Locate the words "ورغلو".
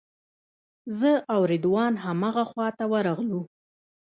2.93-3.41